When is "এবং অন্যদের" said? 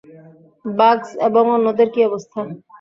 1.27-1.87